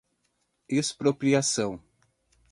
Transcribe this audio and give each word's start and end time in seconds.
expropriação 0.67 1.79